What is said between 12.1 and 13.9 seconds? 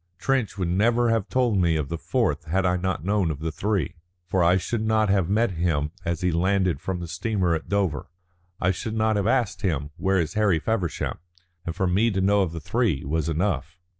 know of the three was enough."